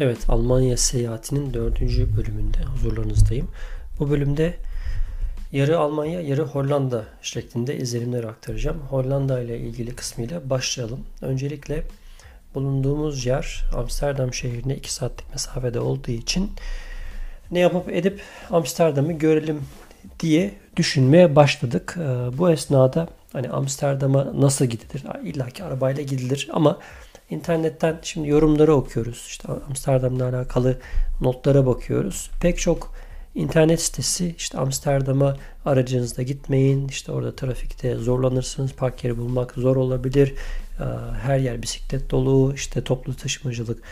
[0.00, 3.48] Evet, Almanya seyahatinin dördüncü bölümünde huzurlarınızdayım.
[3.98, 4.54] Bu bölümde
[5.52, 8.80] yarı Almanya, yarı Hollanda şeklinde izlenimler aktaracağım.
[8.90, 11.00] Hollanda ile ilgili kısmıyla başlayalım.
[11.22, 11.82] Öncelikle
[12.54, 16.50] bulunduğumuz yer Amsterdam şehrine 2 saatlik mesafede olduğu için
[17.50, 18.20] ne yapıp edip
[18.50, 19.60] Amsterdam'ı görelim
[20.20, 21.96] diye düşünmeye başladık.
[21.98, 25.04] Ee, bu esnada hani Amsterdam'a nasıl gidilir?
[25.24, 26.78] İlla ki arabayla gidilir ama
[27.30, 29.24] İnternetten şimdi yorumları okuyoruz.
[29.28, 30.78] İşte Amsterdam'la alakalı
[31.20, 32.30] notlara bakıyoruz.
[32.40, 32.94] Pek çok
[33.34, 36.88] internet sitesi işte Amsterdam'a aracınızda gitmeyin.
[36.88, 38.72] İşte orada trafikte zorlanırsınız.
[38.72, 40.34] Park yeri bulmak zor olabilir.
[40.80, 40.84] Ee,
[41.22, 42.54] her yer bisiklet dolu.
[42.54, 43.82] İşte toplu taşımacılık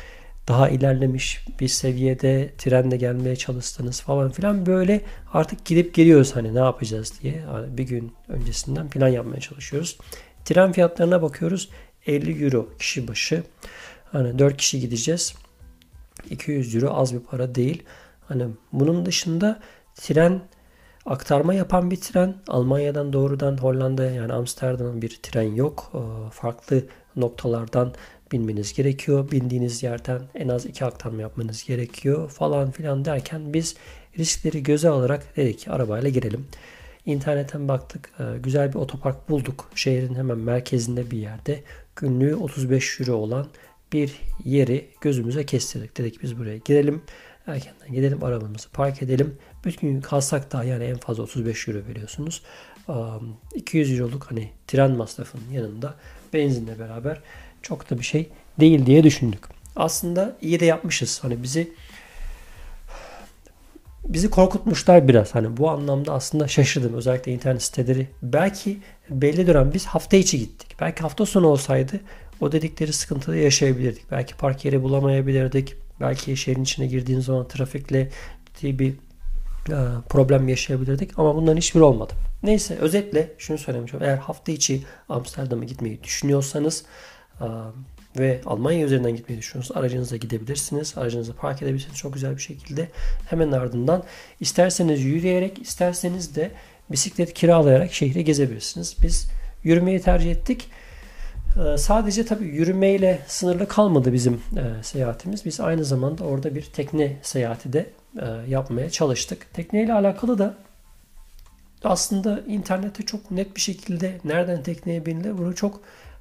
[0.49, 5.01] daha ilerlemiş bir seviyede trenle gelmeye çalıştınız falan filan böyle
[5.33, 9.99] artık gidip geliyoruz hani ne yapacağız diye bir gün öncesinden plan yapmaya çalışıyoruz.
[10.45, 11.69] Tren fiyatlarına bakıyoruz.
[12.07, 13.43] 50 euro kişi başı.
[14.13, 15.35] Hani 4 kişi gideceğiz.
[16.31, 17.83] 200 euro az bir para değil.
[18.29, 19.61] Hani bunun dışında
[19.95, 20.41] tren
[21.07, 25.93] aktarma yapan bir tren Almanya'dan doğrudan Hollanda'ya yani Amsterdam'a bir tren yok.
[25.95, 26.85] Ee, farklı
[27.17, 27.93] noktalardan
[28.33, 29.31] binmeniz gerekiyor.
[29.31, 33.77] Bindiğiniz yerden en az iki aktarma yapmanız gerekiyor falan filan derken biz
[34.19, 36.47] riskleri göze alarak dedik ki arabayla girelim.
[37.07, 38.11] İnternetten baktık.
[38.21, 39.71] Ee, güzel bir otopark bulduk.
[39.75, 41.63] Şehrin hemen merkezinde bir yerde
[41.97, 43.47] günlüğü 35 euro olan
[43.93, 45.97] bir yeri gözümüze kestirdik.
[45.97, 47.03] Dedik biz buraya girelim.
[47.47, 49.39] Erkenden gidelim arabamızı park edelim.
[49.65, 52.43] Bütün gün kalsak da yani en fazla 35 euro veriyorsunuz.
[53.55, 55.95] 200 euroluk hani tren masrafının yanında
[56.33, 57.21] benzinle beraber
[57.63, 58.29] çok da bir şey
[58.61, 59.45] değil diye düşündük.
[59.77, 61.19] Aslında iyi de yapmışız.
[61.23, 61.73] Hani bizi
[64.09, 65.35] bizi korkutmuşlar biraz.
[65.35, 66.95] Hani bu anlamda aslında şaşırdım.
[66.95, 68.09] Özellikle internet siteleri.
[68.23, 68.79] Belki
[69.11, 70.77] belli dönem biz hafta içi gittik.
[70.81, 72.01] Belki hafta sonu olsaydı
[72.41, 74.11] o dedikleri sıkıntıda yaşayabilirdik.
[74.11, 75.75] Belki park yeri bulamayabilirdik.
[76.01, 78.11] Belki şehrin içine girdiğin zaman trafikle
[78.55, 78.91] ciddi bir
[79.69, 79.79] e,
[80.09, 81.19] problem yaşayabilirdik.
[81.19, 82.13] Ama bunların hiçbiri olmadı.
[82.43, 86.85] Neyse özetle şunu söylemiş Eğer hafta içi Amsterdam'a gitmeyi düşünüyorsanız
[87.41, 87.47] e,
[88.19, 90.95] ve Almanya üzerinden gitmeyi düşünüyorsanız aracınıza gidebilirsiniz.
[90.97, 92.89] Aracınızı park edebilirsiniz çok güzel bir şekilde.
[93.31, 94.03] Hemen ardından
[94.41, 96.51] isterseniz yürüyerek isterseniz de
[96.91, 98.97] bisiklet kiralayarak şehri gezebilirsiniz.
[99.03, 99.29] Biz
[99.65, 100.69] yürümeyi tercih ettik.
[101.57, 105.45] Ee, sadece tabii yürümeyle sınırlı kalmadı bizim e, seyahatimiz.
[105.45, 107.87] Biz aynı zamanda orada bir tekne seyahati de
[108.21, 109.55] e, yapmaya çalıştık.
[109.55, 110.55] Tekneyle alakalı da
[111.85, 115.81] aslında internette çok net bir şekilde nereden tekneye binilir bunu çok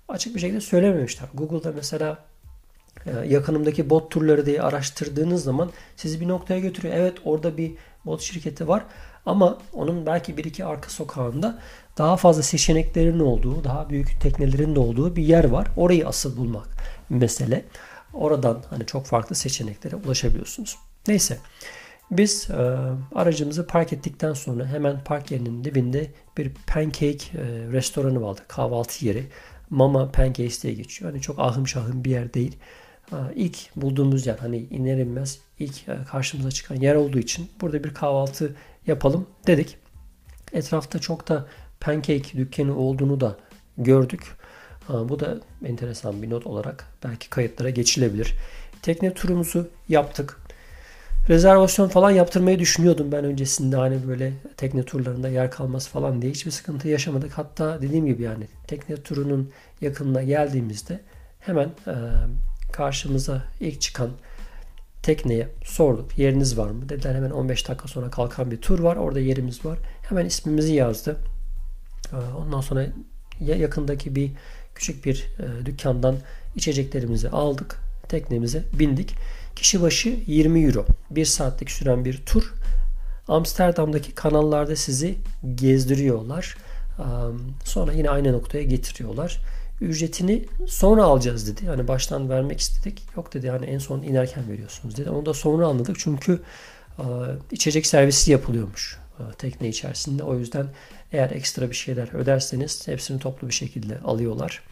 [0.09, 1.29] açık bir şekilde söylememişler.
[1.33, 2.17] Google'da mesela
[3.05, 6.95] e, yakınımdaki bot turları diye araştırdığınız zaman sizi bir noktaya götürüyor.
[6.97, 7.71] Evet orada bir
[8.05, 8.83] bot şirketi var
[9.25, 11.59] ama onun belki bir iki arka sokağında
[11.97, 15.67] daha fazla seçeneklerin olduğu, daha büyük teknelerin de olduğu bir yer var.
[15.77, 16.67] Orayı asıl bulmak
[17.09, 17.65] mesele.
[18.13, 20.77] Oradan hani çok farklı seçeneklere ulaşabiliyorsunuz.
[21.07, 21.37] Neyse.
[22.11, 22.77] Biz e,
[23.15, 28.41] aracımızı park ettikten sonra hemen park yerinin dibinde bir pancake e, restoranı vardı.
[28.47, 29.25] Kahvaltı yeri.
[29.69, 31.11] Mama Pancakes diye geçiyor.
[31.11, 32.57] Hani çok ahım şahım bir yer değil.
[33.35, 37.93] İlk bulduğumuz yer hani iner inmez ilk e, karşımıza çıkan yer olduğu için burada bir
[37.93, 38.55] kahvaltı
[38.87, 39.77] yapalım dedik.
[40.53, 41.45] Etrafta çok da
[41.79, 43.37] pancake dükkanı olduğunu da
[43.77, 44.37] gördük.
[44.89, 48.33] Bu da enteresan bir not olarak belki kayıtlara geçilebilir.
[48.81, 50.41] Tekne turumuzu yaptık.
[51.29, 56.51] Rezervasyon falan yaptırmayı düşünüyordum ben öncesinde hani böyle tekne turlarında yer kalması falan diye hiçbir
[56.51, 57.31] sıkıntı yaşamadık.
[57.31, 60.99] Hatta dediğim gibi yani tekne turunun yakınına geldiğimizde
[61.39, 61.95] hemen e,
[62.71, 64.09] karşımıza ilk çıkan
[65.03, 66.89] tekneye sorduk yeriniz var mı?
[66.89, 69.79] Dediler hemen 15 dakika sonra kalkan bir tur var orada yerimiz var.
[70.09, 71.17] Hemen ismimizi yazdı.
[72.11, 72.85] E, ondan sonra
[73.39, 74.31] yakındaki bir
[74.75, 76.15] küçük bir e, dükkandan
[76.55, 77.79] içeceklerimizi aldık.
[78.09, 79.15] Teknemize bindik.
[79.55, 80.85] Kişi başı 20 euro.
[81.11, 82.53] Bir saatlik süren bir tur.
[83.27, 85.15] Amsterdam'daki kanallarda sizi
[85.55, 86.57] gezdiriyorlar.
[87.63, 89.39] Sonra yine aynı noktaya getiriyorlar.
[89.81, 91.67] Ücretini sonra alacağız dedi.
[91.67, 93.03] Hani baştan vermek istedik.
[93.17, 95.09] Yok dedi hani en son inerken veriyorsunuz dedi.
[95.09, 95.99] Onu da sonra anladık.
[95.99, 96.41] Çünkü
[97.51, 98.99] içecek servisi yapılıyormuş
[99.37, 100.23] tekne içerisinde.
[100.23, 100.67] O yüzden
[101.11, 104.63] eğer ekstra bir şeyler öderseniz hepsini toplu bir şekilde alıyorlar.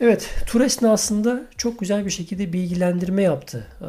[0.00, 3.66] Evet, tur esnasında çok güzel bir şekilde bilgilendirme yaptı.
[3.80, 3.86] Ee,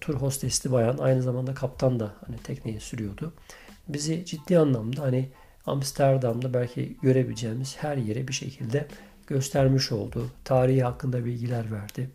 [0.00, 3.32] tur hostesi bayan, aynı zamanda kaptan da hani tekneyi sürüyordu.
[3.88, 5.28] Bizi ciddi anlamda hani
[5.66, 8.86] Amsterdam'da belki görebileceğimiz her yere bir şekilde
[9.26, 10.30] göstermiş oldu.
[10.44, 12.10] Tarihi hakkında bilgiler verdi.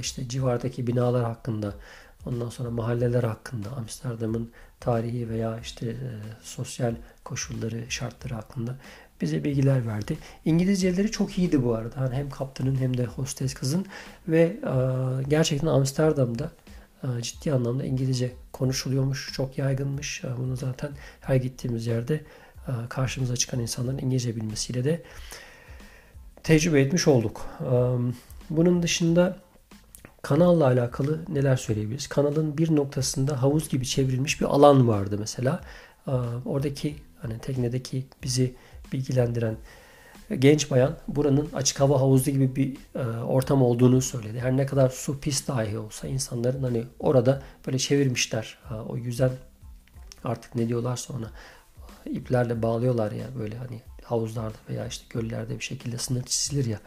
[0.00, 1.74] İşte civardaki binalar hakkında,
[2.26, 4.50] ondan sonra mahalleler hakkında, Amsterdam'ın
[4.80, 6.08] tarihi veya işte e,
[6.42, 6.94] sosyal
[7.24, 8.76] koşulları, şartları hakkında
[9.20, 10.18] bize bilgiler verdi.
[10.44, 12.00] İngilizceleri çok iyiydi bu arada.
[12.00, 13.86] Hani hem kaptanın hem de hostes kızın
[14.28, 14.72] ve e,
[15.28, 16.50] gerçekten Amsterdam'da
[17.02, 19.32] e, ciddi anlamda İngilizce konuşuluyormuş.
[19.32, 20.24] Çok yaygınmış.
[20.24, 22.14] E, bunu zaten her gittiğimiz yerde
[22.68, 25.02] e, karşımıza çıkan insanların İngilizce bilmesiyle de
[26.42, 27.46] tecrübe etmiş olduk.
[27.60, 27.70] E,
[28.50, 29.36] bunun dışında
[30.22, 32.06] kanalla alakalı neler söyleyebiliriz?
[32.06, 35.60] Kanalın bir noktasında havuz gibi çevrilmiş bir alan vardı mesela.
[36.06, 36.10] E,
[36.44, 38.54] oradaki hani teknedeki bizi
[38.92, 39.56] bilgilendiren
[40.38, 44.40] genç bayan buranın açık hava havuzu gibi bir e, ortam olduğunu söyledi.
[44.40, 48.58] Her ne kadar su pis dahi olsa insanların hani orada böyle çevirmişler.
[48.62, 49.30] Ha, o yüzden
[50.24, 51.30] artık ne diyorlarsa ona
[52.06, 56.80] iplerle bağlıyorlar ya böyle hani havuzlarda veya işte göllerde bir şekilde sınır çizilir ya.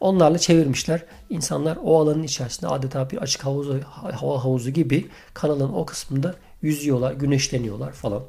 [0.00, 1.04] Onlarla çevirmişler.
[1.30, 7.12] İnsanlar o alanın içerisinde adeta bir açık havuzu, hava havuzu gibi kanalın o kısmında yüzüyorlar,
[7.12, 8.22] güneşleniyorlar falan.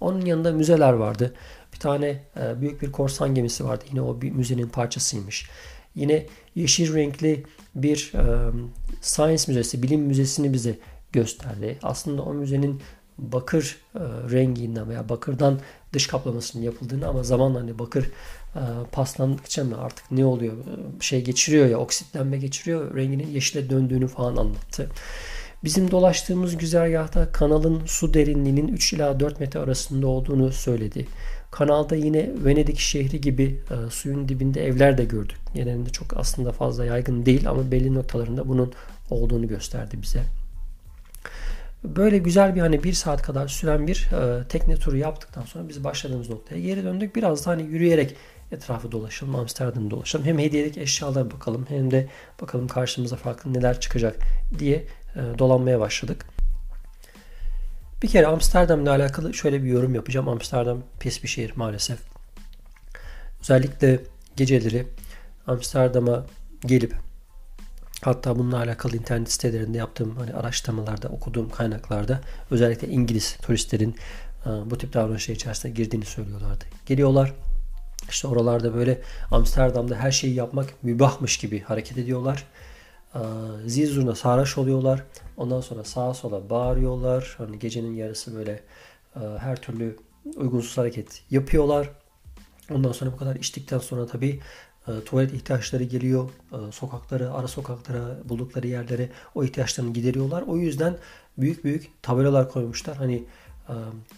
[0.00, 1.34] Onun yanında müzeler vardı.
[1.72, 3.84] Bir tane e, büyük bir korsan gemisi vardı.
[3.90, 5.50] Yine o bir müzenin parçasıymış.
[5.94, 7.44] Yine yeşil renkli
[7.74, 8.50] bir e,
[9.00, 10.78] Science Müzesi, bilim müzesini bize
[11.12, 11.78] gösterdi.
[11.82, 12.80] Aslında o müzenin
[13.18, 13.98] bakır e,
[14.30, 15.60] renginden veya bakırdan
[15.92, 18.04] dış kaplamasının yapıldığını ama zamanla hani bakır
[18.54, 18.62] e,
[18.92, 20.52] paslandıkça mı artık ne oluyor
[21.00, 24.90] şey geçiriyor ya oksitlenme geçiriyor renginin yeşile döndüğünü falan anlattı.
[25.64, 31.06] Bizim dolaştığımız güzergahta kanalın su derinliğinin 3 ila 4 metre arasında olduğunu söyledi.
[31.50, 35.36] Kanalda yine Venedik şehri gibi e, suyun dibinde evler de gördük.
[35.54, 38.72] Genelinde çok aslında fazla yaygın değil ama belli noktalarında bunun
[39.10, 40.22] olduğunu gösterdi bize.
[41.84, 45.84] Böyle güzel bir hani bir saat kadar süren bir e, tekne turu yaptıktan sonra biz
[45.84, 47.16] başladığımız noktaya geri döndük.
[47.16, 48.16] Biraz da hani yürüyerek
[48.52, 50.26] etrafı dolaşalım, Amsterdam'ı dolaşalım.
[50.26, 52.08] Hem hediyelik eşyalara bakalım hem de
[52.40, 54.16] bakalım karşımıza farklı neler çıkacak
[54.58, 54.84] diye
[55.16, 56.26] e, dolanmaya başladık.
[58.02, 60.28] Bir kere Amsterdam ile alakalı şöyle bir yorum yapacağım.
[60.28, 61.98] Amsterdam pis bir şehir maalesef.
[63.40, 64.00] Özellikle
[64.36, 64.86] geceleri
[65.46, 66.26] Amsterdam'a
[66.66, 66.94] gelip
[68.02, 72.20] hatta bununla alakalı internet sitelerinde yaptığım hani araştırmalarda okuduğum kaynaklarda
[72.50, 73.96] özellikle İngiliz turistlerin
[74.46, 76.64] e, bu tip davranışlar içerisinde girdiğini söylüyorlardı.
[76.86, 77.32] Geliyorlar
[78.10, 82.44] işte oralarda böyle Amsterdam'da her şeyi yapmak mübahmış gibi hareket ediyorlar.
[83.66, 85.04] Zil zurna sarhoş oluyorlar.
[85.36, 87.34] Ondan sonra sağa sola bağırıyorlar.
[87.38, 88.62] Hani gecenin yarısı böyle
[89.38, 89.96] her türlü
[90.36, 91.90] uygunsuz hareket yapıyorlar.
[92.70, 94.40] Ondan sonra bu kadar içtikten sonra tabii
[95.06, 96.30] tuvalet ihtiyaçları geliyor.
[96.72, 100.42] Sokakları, ara sokaklara, buldukları yerlere o ihtiyaçlarını gideriyorlar.
[100.42, 100.96] O yüzden
[101.38, 102.96] büyük büyük tabelalar koymuşlar.
[102.96, 103.24] Hani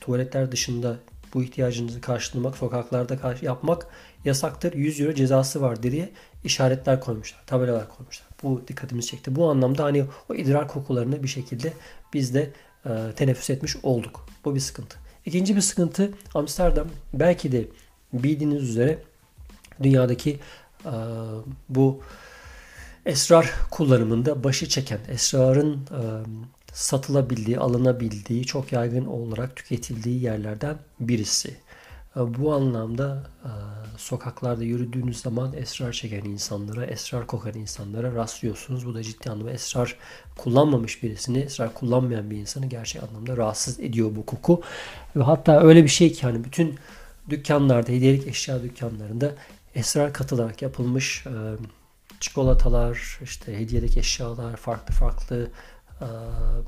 [0.01, 0.97] tuvaletler dışında
[1.35, 3.87] bu ihtiyacınızı karşılamak, sokaklarda yapmak
[4.25, 4.73] yasaktır.
[4.73, 6.11] 100 euro cezası var diye
[6.45, 8.29] işaretler koymuşlar, tabelalar koymuşlar.
[8.43, 9.37] Bu dikkatimizi çekti.
[9.37, 11.73] Bu anlamda hani o idrar kokularını bir şekilde
[12.15, 12.51] biz de
[12.87, 14.27] e, teneffüs etmiş olduk.
[14.45, 14.99] Bu bir sıkıntı.
[15.27, 17.65] İkinci bir sıkıntı Amsterdam belki de
[18.13, 18.99] bildiğiniz üzere
[19.83, 20.39] dünyadaki
[20.85, 20.93] e,
[21.69, 22.01] bu
[23.07, 26.01] esrar kullanımında başı çeken, esrarın e,
[26.73, 31.57] satılabildiği, alınabildiği, çok yaygın olarak tüketildiği yerlerden birisi.
[32.17, 33.51] Bu anlamda e,
[33.97, 38.87] sokaklarda yürüdüğünüz zaman esrar çeken insanlara, esrar kokan insanlara rastlıyorsunuz.
[38.87, 39.97] Bu da ciddi anlamda esrar
[40.37, 44.63] kullanmamış birisini, esrar kullanmayan bir insanı gerçek anlamda rahatsız ediyor bu koku.
[45.17, 46.79] Ve hatta öyle bir şey ki hani bütün
[47.31, 49.33] dükkanlarda, hediyelik eşya dükkanlarında
[49.75, 51.33] esrar katılarak yapılmış e,
[52.21, 55.51] çikolatalar, işte hediyelik eşyalar, farklı farklı
[56.03, 56.07] e,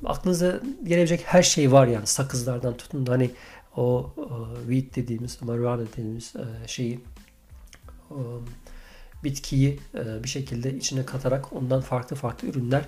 [0.05, 3.31] aklınıza gelebilecek her şey var yani sakızlardan tutun hani
[3.77, 7.01] o e, weed dediğimiz, marijuana dediğimiz e, şeyi
[8.11, 8.19] e,
[9.25, 12.83] bitkiyi e, bir şekilde içine katarak ondan farklı farklı ürünler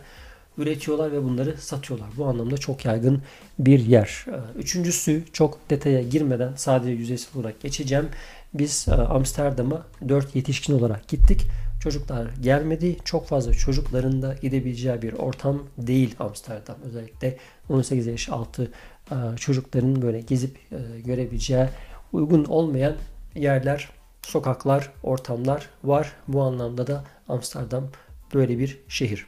[0.59, 2.09] üretiyorlar ve bunları satıyorlar.
[2.17, 3.23] Bu anlamda çok yaygın
[3.59, 4.25] bir yer.
[4.29, 8.09] E, üçüncüsü çok detaya girmeden sadece yüzeysel olarak geçeceğim.
[8.55, 11.47] Biz e, Amsterdam'a 4 yetişkin olarak gittik.
[11.87, 12.97] Çocuklar gelmedi.
[13.05, 16.77] Çok fazla çocukların da gidebileceği bir ortam değil Amsterdam.
[16.85, 17.37] Özellikle
[17.69, 18.71] 18 yaş altı
[19.11, 21.67] e, çocukların böyle gezip e, görebileceği
[22.13, 22.95] uygun olmayan
[23.35, 23.91] yerler,
[24.23, 26.13] sokaklar, ortamlar var.
[26.29, 27.89] Bu anlamda da Amsterdam
[28.35, 29.27] böyle bir şehir.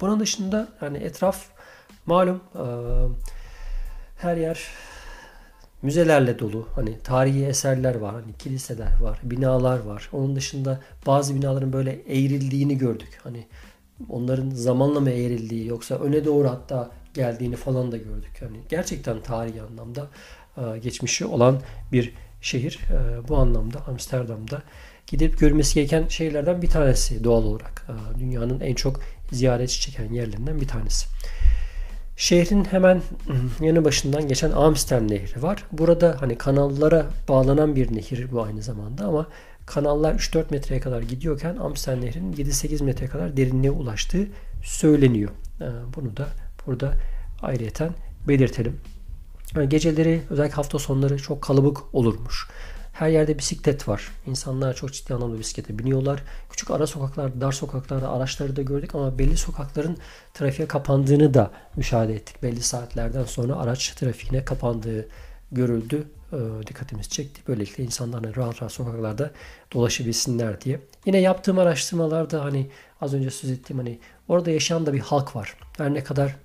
[0.00, 1.44] Bunun dışında yani etraf
[2.06, 2.64] malum e,
[4.18, 4.68] her yer
[5.84, 6.68] müzelerle dolu.
[6.74, 10.08] Hani tarihi eserler var, hani kiliseler var, binalar var.
[10.12, 13.20] Onun dışında bazı binaların böyle eğrildiğini gördük.
[13.22, 13.46] Hani
[14.08, 18.36] onların zamanla mı eğrildiği yoksa öne doğru hatta geldiğini falan da gördük.
[18.40, 20.06] Hani gerçekten tarihi anlamda
[20.56, 21.60] e, geçmişi olan
[21.92, 22.78] bir şehir.
[22.90, 24.62] E, bu anlamda Amsterdam'da
[25.06, 27.86] gidip görmesi gereken şehirlerden bir tanesi doğal olarak.
[27.88, 29.00] E, dünyanın en çok
[29.32, 31.06] ziyaretçi çeken yerlerinden bir tanesi.
[32.16, 33.02] Şehrin hemen
[33.60, 35.64] yanı başından geçen Amstel Nehri var.
[35.72, 39.26] Burada hani kanallara bağlanan bir nehir bu aynı zamanda ama
[39.66, 44.26] kanallar 3-4 metreye kadar gidiyorken Amstel Nehri'nin 7-8 metreye kadar derinliğe ulaştığı
[44.64, 45.30] söyleniyor.
[45.60, 45.64] Ee,
[45.96, 46.28] bunu da
[46.66, 46.92] burada
[47.42, 47.90] ayrıyeten
[48.28, 48.80] belirtelim.
[49.56, 52.48] Yani geceleri özellikle hafta sonları çok kalabalık olurmuş.
[52.94, 54.12] Her yerde bisiklet var.
[54.26, 56.22] İnsanlar çok ciddi anlamda bisiklete biniyorlar.
[56.50, 59.96] Küçük ara sokaklar, dar sokaklarda araçları da gördük ama belli sokakların
[60.34, 62.42] trafiğe kapandığını da müşahede ettik.
[62.42, 65.08] Belli saatlerden sonra araç trafiğine kapandığı
[65.52, 66.06] görüldü.
[66.32, 67.40] E, dikkatimizi çekti.
[67.48, 69.30] Böylelikle insanlar rahat rahat sokaklarda
[69.72, 70.80] dolaşabilsinler diye.
[71.06, 72.70] Yine yaptığım araştırmalarda hani
[73.00, 73.98] az önce söz ettiğim hani
[74.28, 75.56] orada yaşayan da bir halk var.
[75.76, 76.36] Her ne kadar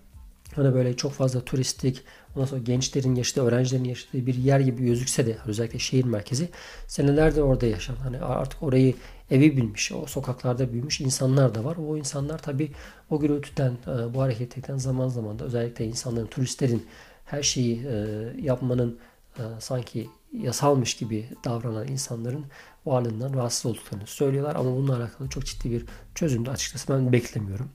[0.56, 2.04] hani böyle çok fazla turistik,
[2.36, 6.50] ondan sonra gençlerin yaşadığı, öğrencilerin yaşadığı bir yer gibi gözükse de özellikle şehir merkezi
[6.88, 8.96] senelerdir orada yaşayan, hani artık orayı
[9.32, 11.78] evi bilmiş, o sokaklarda büyümüş insanlar da var.
[11.88, 12.72] O insanlar tabi
[13.10, 16.86] o gürültüden, e, bu hareketlikten zaman zaman da özellikle insanların, turistlerin
[17.26, 17.96] her şeyi e,
[18.42, 19.00] yapmanın
[19.38, 22.46] e, sanki yasalmış gibi davranan insanların
[22.86, 24.56] varlığından rahatsız olduklarını söylüyorlar.
[24.56, 27.70] Ama bununla alakalı çok ciddi bir çözüm de açıkçası ben beklemiyorum.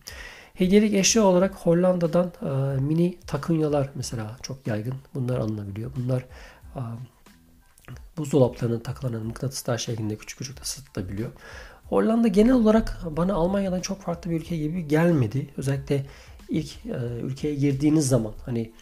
[0.55, 4.95] Hediyelik eşya olarak Hollanda'dan e, mini takunyalar mesela çok yaygın.
[5.15, 5.91] Bunlar alınabiliyor.
[5.97, 6.27] Bunlar
[6.77, 6.81] e,
[8.17, 11.31] buzdolaplarının takılan mıknatıslar şeklinde küçük küçük de satılabiliyor.
[11.89, 15.47] Hollanda genel olarak bana Almanya'dan çok farklı bir ülke gibi gelmedi.
[15.57, 16.07] Özellikle
[16.49, 18.73] ilk e, ülkeye girdiğiniz zaman hani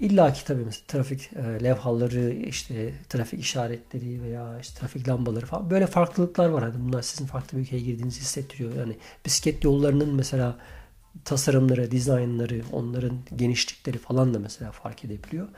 [0.00, 5.70] İlla ki tabii mesela trafik e, levhaları, işte trafik işaretleri veya işte trafik lambaları falan
[5.70, 6.62] böyle farklılıklar var.
[6.62, 8.74] Yani bunlar sizin farklı bir ülkeye girdiğinizi hissettiriyor.
[8.76, 10.56] Yani bisiklet yollarının mesela
[11.24, 15.48] tasarımları, dizaynları, onların genişlikleri falan da mesela fark edebiliyor.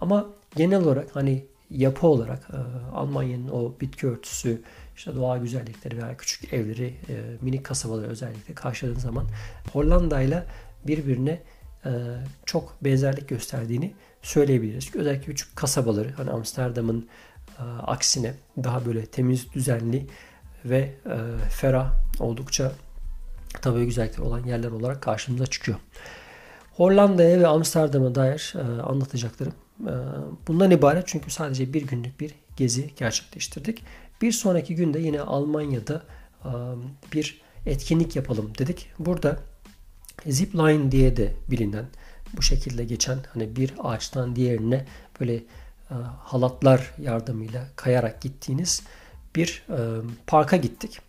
[0.00, 0.26] Ama
[0.56, 2.58] genel olarak hani yapı olarak e,
[2.94, 4.62] Almanya'nın o bitki örtüsü,
[4.96, 9.26] işte doğa güzellikleri veya küçük evleri, e, minik kasabaları özellikle karşıladığın zaman
[9.72, 10.44] Hollanda ile
[10.86, 11.42] birbirine
[11.84, 11.90] e,
[12.46, 14.94] çok benzerlik gösterdiğini söyleyebiliriz.
[14.94, 17.08] Özellikle küçük kasabaları hani Amsterdam'ın
[17.58, 20.06] e, aksine daha böyle temiz, düzenli
[20.64, 20.94] ve
[21.50, 22.72] ferah oldukça
[23.62, 25.78] tabii güzellikleri olan yerler olarak karşımıza çıkıyor.
[26.72, 29.92] Hollanda'ya ve Amsterdam'a dair e, anlatacaklarım e,
[30.48, 33.82] bundan ibaret çünkü sadece bir günlük bir gezi gerçekleştirdik.
[34.22, 36.02] Bir sonraki günde yine Almanya'da
[36.44, 36.50] e,
[37.12, 38.90] bir etkinlik yapalım dedik.
[38.98, 39.38] Burada
[40.26, 41.86] Zipline diye de bilinen
[42.36, 44.86] bu şekilde geçen hani bir ağaçtan diğerine
[45.20, 45.42] böyle e,
[46.18, 48.82] halatlar yardımıyla kayarak gittiğiniz
[49.36, 49.78] bir e,
[50.26, 51.00] parka gittik.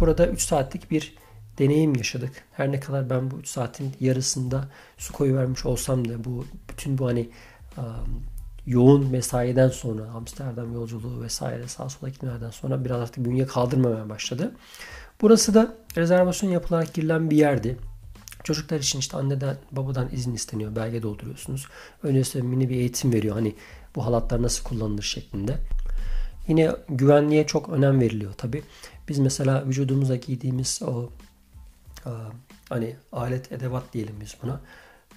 [0.00, 1.14] Burada 3 saatlik bir
[1.60, 2.32] deneyim yaşadık.
[2.52, 6.98] Her ne kadar ben bu 3 saatin yarısında su koyu vermiş olsam da bu bütün
[6.98, 7.30] bu hani
[7.76, 7.82] e,
[8.66, 14.52] yoğun mesaiden sonra Amsterdam yolculuğu vesaire sağ sola gitmelerden sonra biraz artık bünye kaldırmamaya başladı.
[15.20, 17.76] Burası da rezervasyon yapılarak girilen bir yerdi.
[18.44, 20.76] Çocuklar için işte anneden babadan izin isteniyor.
[20.76, 21.66] Belge dolduruyorsunuz.
[22.02, 23.34] Öncesinde mini bir eğitim veriyor.
[23.34, 23.54] Hani
[23.96, 25.56] bu halatlar nasıl kullanılır şeklinde.
[26.48, 28.62] Yine güvenliğe çok önem veriliyor tabi.
[29.08, 31.10] Biz mesela vücudumuza giydiğimiz o
[32.68, 34.60] hani alet edevat diyelim biz buna.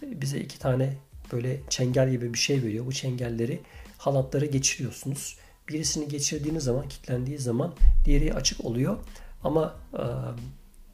[0.01, 0.93] Bize iki tane
[1.31, 2.85] böyle çengel gibi bir şey veriyor.
[2.85, 3.59] Bu çengelleri
[3.97, 5.37] halatları geçiriyorsunuz.
[5.69, 7.73] Birisini geçirdiğiniz zaman, kilitlendiği zaman
[8.05, 8.97] diğeri açık oluyor.
[9.43, 9.75] Ama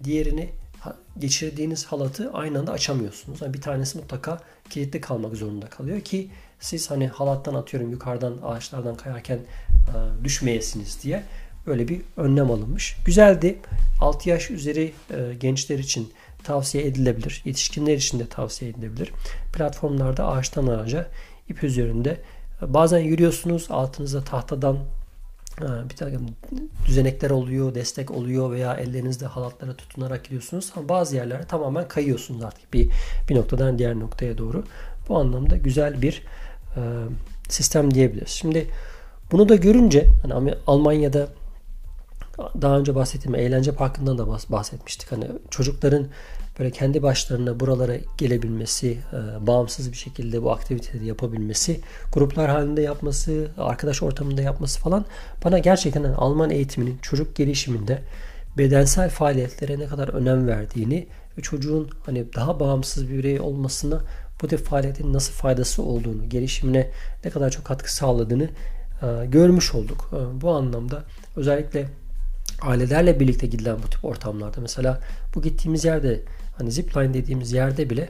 [0.03, 0.49] diğerini
[1.19, 3.41] geçirdiğiniz halatı aynı anda açamıyorsunuz.
[3.41, 8.95] Yani bir tanesi mutlaka kilitli kalmak zorunda kalıyor ki siz hani halattan atıyorum yukarıdan ağaçlardan
[8.95, 9.39] kayarken
[10.23, 11.23] düşmeyesiniz diye
[11.69, 12.97] böyle bir önlem alınmış.
[13.05, 13.59] Güzeldi.
[14.01, 17.41] 6 yaş üzeri e, gençler için tavsiye edilebilir.
[17.45, 19.11] Yetişkinler için de tavsiye edilebilir.
[19.53, 21.07] Platformlarda ağaçtan ağaca
[21.49, 22.17] ip üzerinde
[22.61, 24.77] e, bazen yürüyorsunuz altınızda tahtadan
[25.89, 26.25] bir takım
[26.87, 30.71] düzenekler oluyor, destek oluyor veya ellerinizde halatlara tutunarak gidiyorsunuz.
[30.75, 32.89] Ama bazı yerlere tamamen kayıyorsunuz artık bir,
[33.29, 34.63] bir noktadan diğer noktaya doğru.
[35.09, 36.23] Bu anlamda güzel bir
[36.75, 36.81] e,
[37.49, 38.29] sistem diyebiliriz.
[38.29, 38.67] Şimdi
[39.31, 41.27] bunu da görünce hani Almanya'da
[42.61, 45.11] daha önce bahsettiğim eğlence parkından da bahsetmiştik.
[45.11, 46.07] Hani çocukların
[46.59, 51.79] böyle kendi başlarına buralara gelebilmesi, e, bağımsız bir şekilde bu aktiviteleri yapabilmesi,
[52.13, 55.05] gruplar halinde yapması, arkadaş ortamında yapması falan
[55.45, 58.01] bana gerçekten yani Alman eğitiminin çocuk gelişiminde
[58.57, 64.01] bedensel faaliyetlere ne kadar önem verdiğini ve çocuğun hani daha bağımsız bir birey olmasına
[64.41, 66.91] bu tip faaliyetin nasıl faydası olduğunu, gelişimine
[67.25, 68.49] ne kadar çok katkı sağladığını
[69.01, 70.11] e, görmüş olduk.
[70.13, 71.03] E, bu anlamda
[71.35, 71.89] özellikle
[72.61, 75.01] ailelerle birlikte gidilen bu tip ortamlarda mesela
[75.35, 76.23] bu gittiğimiz yerde
[76.59, 78.09] Hani zipline dediğimiz yerde bile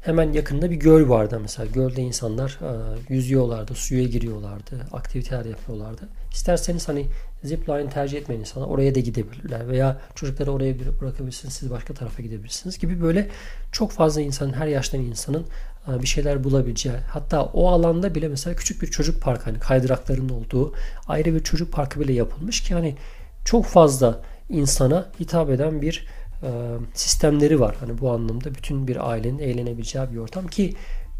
[0.00, 1.66] hemen yakında bir göl vardı mesela.
[1.74, 2.68] Gölde insanlar e,
[3.14, 6.08] yüzüyorlardı, suya giriyorlardı, aktiviteler yapıyorlardı.
[6.32, 7.06] İsterseniz hani
[7.44, 12.78] zipline tercih etmeyen insanlar oraya da gidebilirler veya çocukları oraya bırakabilirsiniz, siz başka tarafa gidebilirsiniz
[12.78, 13.28] gibi böyle
[13.72, 15.46] çok fazla insanın, her yaştan insanın
[15.88, 20.28] e, bir şeyler bulabileceği hatta o alanda bile mesela küçük bir çocuk parkı hani kaydırakların
[20.28, 20.74] olduğu
[21.08, 22.96] ayrı bir çocuk parkı bile yapılmış ki hani
[23.44, 26.06] çok fazla insana hitap eden bir
[26.42, 26.48] e,
[26.94, 27.76] sistemleri var.
[27.80, 30.74] Hani bu anlamda bütün bir ailenin eğlenebileceği bir ortam ki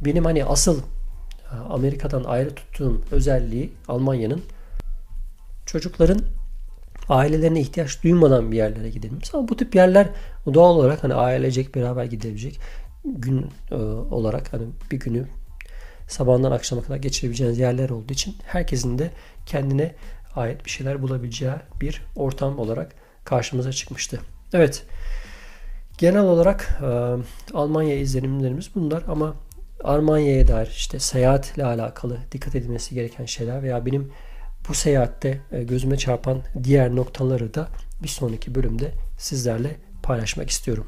[0.04, 4.42] benim hani asıl e, Amerika'dan ayrı tuttuğum özelliği Almanya'nın
[5.66, 6.20] çocukların
[7.08, 9.18] ailelerine ihtiyaç duymadan bir yerlere gidelim.
[9.32, 10.08] Ama bu tip yerler
[10.54, 12.60] doğal olarak hani ailecek beraber gidebilecek
[13.04, 13.74] gün e,
[14.10, 15.26] olarak hani bir günü
[16.08, 19.10] sabahından akşama kadar geçirebileceğiniz yerler olduğu için herkesin de
[19.46, 19.94] kendine
[20.36, 22.92] ait bir şeyler bulabileceği bir ortam olarak
[23.24, 24.20] karşımıza çıkmıştı.
[24.52, 24.86] Evet.
[25.98, 26.86] Genel olarak e,
[27.56, 29.34] Almanya izlenimlerimiz bunlar ama
[29.84, 34.12] Almanya'ya dair işte seyahatle alakalı dikkat edilmesi gereken şeyler veya benim
[34.68, 37.68] bu seyahatte e, gözüme çarpan diğer noktaları da
[38.02, 40.86] bir sonraki bölümde sizlerle paylaşmak istiyorum.